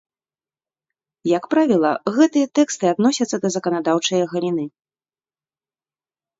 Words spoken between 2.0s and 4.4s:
гэтыя тэксты адносяцца да заканадаўчае